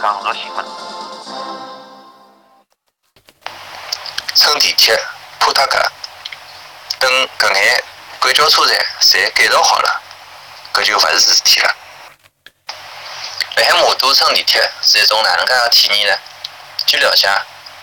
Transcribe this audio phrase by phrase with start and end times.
[0.00, 0.64] 港澳新闻。
[4.34, 4.98] 乘地铁
[5.38, 5.78] 普达格，
[6.98, 7.84] 等搿眼
[8.18, 10.02] 轨交车站侪改造好了，
[10.72, 11.76] 搿就勿是事体了。
[13.56, 16.18] 辣海魔都乘地铁是一种哪能介个体验呢？
[16.86, 17.28] 据了解，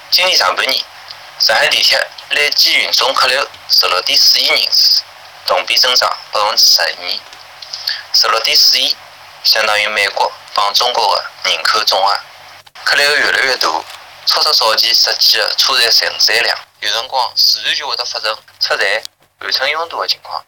[0.09, 0.83] 今年上半年，
[1.39, 5.01] 上海地铁累计运送客流十六点四亿人次，
[5.45, 6.89] 同比增长百分之十二。
[8.11, 8.97] 十六点四亿，
[9.43, 12.19] 相当于美国帮中国的人口总额。
[12.83, 13.67] 客流越来越大，
[14.25, 19.01] 超出早期实际的车站承载量，有辰光自然就会得发生车站
[19.39, 20.45] 换乘拥堵的情况。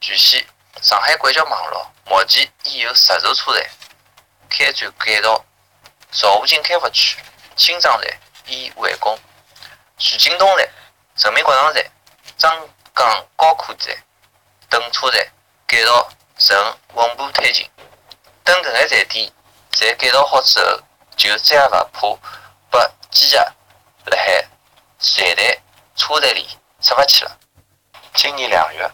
[0.00, 0.46] 据悉，
[0.80, 3.68] 上海轨交网络目前已有十座车站
[4.48, 5.44] 开展改造，
[6.12, 7.18] 漕河泾开发区
[7.56, 8.08] 新庄站
[8.46, 9.18] 已完工，
[9.98, 10.68] 徐泾东站、
[11.16, 11.84] 人民广场站、
[12.38, 13.96] 张江高科站
[14.70, 15.26] 等车站
[15.66, 17.68] 改造正稳步推进。
[18.44, 19.32] 等搿眼站点
[19.72, 20.78] 侪改造好之后，
[21.16, 22.18] 就再也勿怕
[22.70, 23.42] 被挤压
[24.04, 24.46] 辣海
[24.98, 25.58] 站台、
[25.96, 26.46] 车站里
[26.82, 27.38] 出勿去了。
[28.12, 28.90] 今年两月，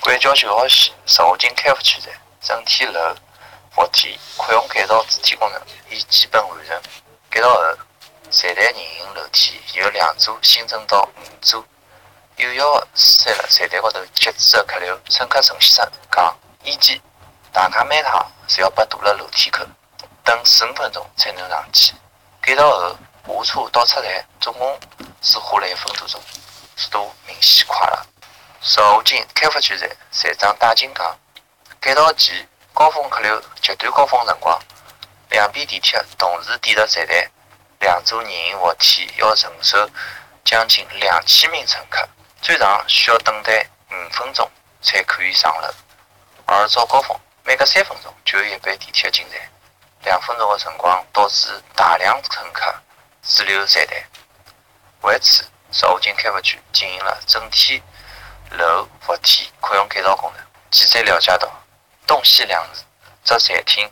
[0.00, 3.16] 轨交九号线邵武泾开发区站整体楼、
[3.74, 6.80] 扶梯扩容改造主体工程已基本完成。
[7.28, 7.60] 改造后，
[8.30, 11.64] 站台人行楼梯由两座新增到五座，
[12.36, 15.00] 有效地疏散了站台高头集中的客流。
[15.08, 17.00] 乘客陈先生讲：“以前
[17.52, 19.64] 大家每趟是要被堵了楼梯口，
[20.24, 21.94] 等四五分钟才能上去。
[22.40, 24.80] 改造后，下车到车站总共
[25.20, 26.20] 只花了一分多钟，
[26.76, 28.06] 速度明显快了。”
[28.60, 31.16] 邵武泾开发区站站长戴金讲
[31.78, 34.58] ：“改造前高峰客流极端高峰辰光，
[35.30, 37.30] 两边地铁同时抵达站台，
[37.80, 39.88] 两座人行扶梯要承受
[40.44, 42.08] 将近两千名乘客，
[42.42, 45.68] 最长需要等待五分钟才可以上楼。
[46.46, 47.16] 而早高峰，
[47.48, 49.40] 每隔三分钟就有一班地铁进站，
[50.04, 52.74] 两分钟的辰光导致大量乘客
[53.22, 54.04] 滞留站台。
[55.00, 57.82] 为此，邵武泾开发区进行了整体。
[58.50, 60.46] 楼扶梯扩容改造工程。
[60.70, 61.50] 记者了解到，
[62.06, 62.62] 东西两
[63.24, 63.90] 只站厅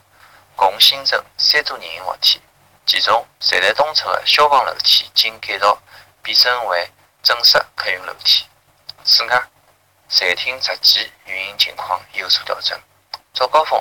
[0.55, 2.39] 共新增三座人行扶梯，
[2.85, 5.75] 其中站台东侧的消防楼梯经改造
[6.21, 6.91] 变身为
[7.23, 8.45] 正式客运楼梯。
[9.03, 9.47] 此外，
[10.09, 12.79] 站厅实际运营情况有所调整。
[13.37, 13.79] 早高峰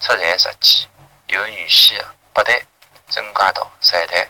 [0.00, 0.88] 出站时间
[1.28, 2.60] 由原先的八台
[3.08, 4.26] 增加到十一台；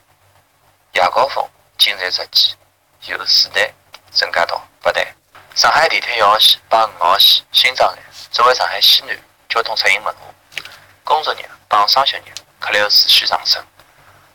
[0.93, 1.43] 夜高峰
[1.79, 2.55] 进站时间
[3.07, 3.73] 由四台
[4.13, 5.03] 增加到八台。
[5.55, 10.61] 上海地铁一号线帮五号线新庄站作为上海西南交通出行门户，
[11.05, 11.39] 工作日
[11.69, 13.65] 帮双休日客流持续上升。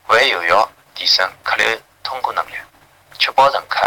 [0.08, 2.54] 为有效提升客流通过能力，
[3.20, 3.80] 确保乘客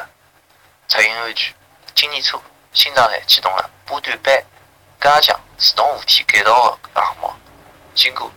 [0.87, 1.53] 出行安全，
[1.97, 2.41] 今年初
[2.73, 4.45] 新庄站启动了波段班
[5.01, 7.33] 加强自动扶梯改造的项目。
[7.95, 8.31] 经过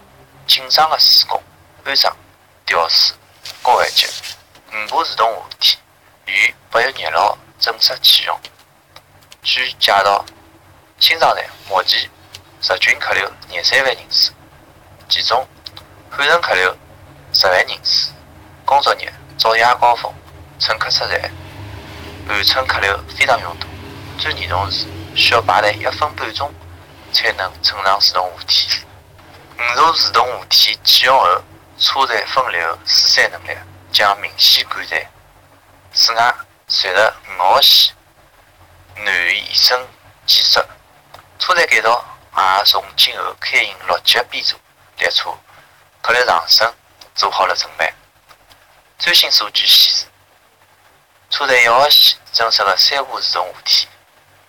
[0.47, 1.43] 紧张的施工、
[1.83, 2.15] 安装、
[2.65, 3.13] 调试、
[3.61, 4.07] 高环节，
[4.71, 5.77] 五部自动扶梯
[6.27, 8.39] 于八月廿六号正式启用。
[9.43, 10.23] 据介绍，
[10.99, 12.09] 新庄站目前
[12.61, 14.31] 日均客流廿三万人次，
[15.09, 15.45] 其中
[16.09, 16.77] 返程客流
[17.33, 18.13] 十万人次。
[18.63, 20.13] 工作日早夜高峰，
[20.59, 21.29] 乘客出站
[22.25, 23.67] 满乘客流非常拥堵。
[24.17, 26.53] 最严重时需要排队一分半钟
[27.13, 28.85] 才能乘上自动扶梯。
[29.57, 31.43] 五座自动扶梯启用后，
[31.79, 33.57] 车站分流疏散能力
[33.91, 35.11] 将明显改善。
[35.93, 36.35] 此外，
[36.67, 37.95] 随着五号线
[38.97, 39.87] 南延伸
[40.25, 40.67] 建设，
[41.39, 44.55] 车站改造也从今后开行六级编组
[44.97, 45.35] 列车，
[46.01, 46.73] 客流上升
[47.15, 47.91] 做好了准备。
[48.99, 50.05] 最新数据显示，
[51.29, 53.87] 车站一号线增设了三部自动扶梯，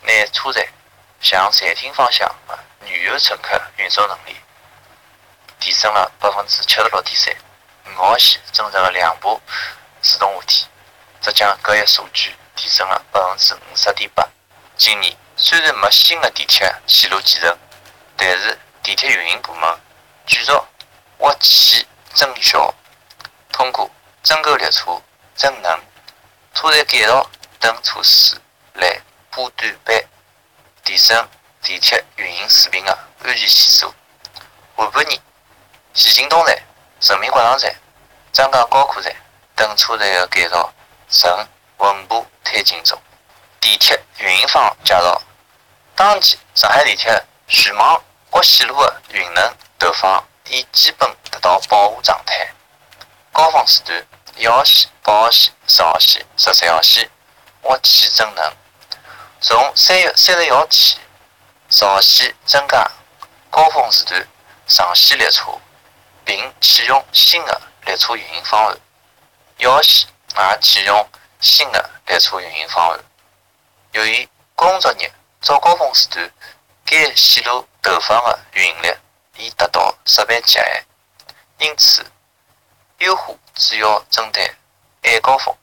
[0.03, 0.67] 拿车站
[1.21, 4.37] 向站厅方向的旅游乘客运输能力
[5.59, 7.35] 提升了百分之七十六点三。
[7.87, 9.41] 五号线增设了两部
[10.01, 10.67] 自动扶梯，
[11.21, 14.29] 则将搿一数据提升了百分之五十点八。
[14.77, 17.59] 今年虽然没新的地铁线路建成，
[18.17, 19.81] 但是地铁运营部门
[20.27, 20.53] 继续
[21.19, 22.73] 挖起增效，
[23.51, 23.91] 通过
[24.23, 25.01] 增购列车、
[25.35, 25.81] 增能、
[26.55, 27.29] 车站改造
[27.59, 28.37] 等措施
[28.75, 29.01] 来
[29.31, 29.97] 补短板
[30.89, 31.29] 提升
[31.61, 33.95] 地铁运营水平的安全系数。
[34.75, 35.21] 下半年，
[35.93, 36.59] 徐泾东站、
[37.03, 37.71] 人民广场站、
[38.33, 39.15] 张江高科站
[39.55, 40.73] 等车站的改造
[41.11, 41.47] 正
[41.77, 42.99] 稳步推进中。
[43.61, 45.21] 地铁运营方介绍，
[45.95, 52.51] 当前上海地铁全网各线路的运能投放已基本达到饱和状态。
[53.31, 54.07] 高峰时段，
[54.37, 57.11] 一号线、八号线、十号线、十三号线
[57.65, 58.57] 挖起增能。
[59.41, 60.99] 从三月三十一号起，
[61.71, 62.91] 十号线增加
[63.51, 64.27] 高峰时段
[64.67, 65.45] 上线列车，
[66.25, 68.77] 并启用新的列车运营方案。
[69.59, 71.09] 耀西也启用
[71.41, 72.99] 新的列车运营方案。
[73.93, 75.09] 由于工作日
[75.41, 76.29] 早高峰时段
[76.85, 78.93] 该线路投放的运力
[79.37, 80.85] 已达到设备极限，
[81.59, 82.05] 因此
[82.99, 84.53] 优化主要针对
[85.05, 85.55] 晚高峰。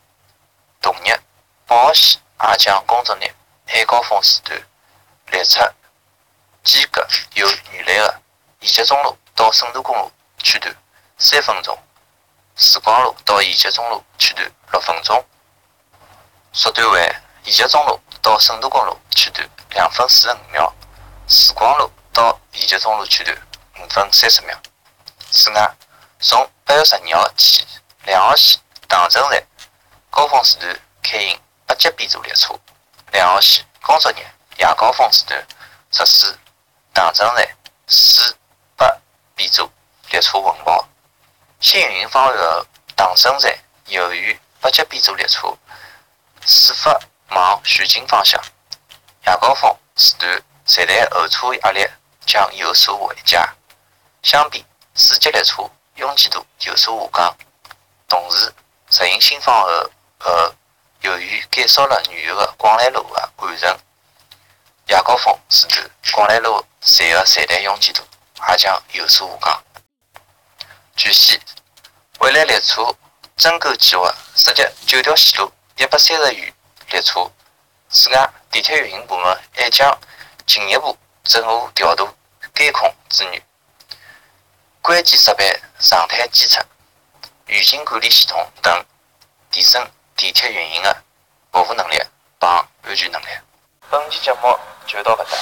[0.81, 1.13] 同日，
[1.67, 2.21] 北河线
[2.51, 3.29] 也将工作日
[3.67, 4.61] 晚高峰时段
[5.31, 5.59] 列车
[6.63, 8.21] 间隔由原来的
[8.61, 10.75] 延吉中路到沈渡公路区段
[11.17, 11.77] 三分钟，
[12.55, 15.25] 时光路到延吉中路区段六分钟，
[16.53, 17.01] 缩短为
[17.43, 20.73] 延吉中路到沈渡公路区段两分四十五秒，
[21.27, 23.35] 时光路到延吉中路区段
[23.79, 24.57] 五分三十秒。
[25.31, 25.75] 此外，
[26.19, 27.65] 从八月十二号起，
[28.05, 29.43] 两号线唐城站
[30.09, 32.57] 高峰时段开行八节编组列车，
[33.15, 34.15] 两号线工作日
[34.57, 35.41] 夜高峰时段
[35.89, 36.37] 实施
[36.93, 37.47] 唐城站
[37.87, 38.35] 四
[38.75, 38.85] 八
[39.35, 39.71] 编组
[40.09, 40.85] 列车混跑。
[41.61, 45.57] 新运营方案后，唐城站由于八节编组列车
[46.45, 48.37] 始发往徐泾方向，
[49.25, 51.87] 夜高峰时段站台候车压力
[52.25, 53.39] 将有所缓解。
[54.23, 55.63] 相比四节列车
[55.95, 57.37] 拥挤度有所下降。
[58.09, 58.53] 同时，
[58.89, 59.89] 实行新方案
[60.19, 60.53] 后，
[61.05, 63.77] 由于减少了原有的广兰路的换乘，
[64.87, 68.01] 夜高峰时段广兰路站的站台拥挤度
[68.49, 69.63] 也将有所下降。
[70.95, 71.39] 据悉，
[72.21, 72.83] 未来列车
[73.37, 76.51] 增购计划涉及九条线路、一百三十余
[76.89, 77.31] 列车。
[77.87, 79.95] 此外，地铁运营部门还将
[80.47, 82.09] 进一步整合调度
[82.55, 83.39] 监控资源、
[84.81, 86.65] 关键设备常态监测、
[87.45, 88.85] 预警管理系统等，
[89.51, 89.87] 提升
[90.17, 90.95] 地铁运营的
[91.51, 91.97] 服务能力
[92.39, 93.25] 帮安全能力。
[93.89, 94.57] 本期节目
[94.87, 95.37] 就到搿搭，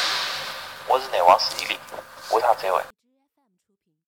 [0.88, 1.80] 我是内王史一力，
[2.28, 2.93] 下趟再会。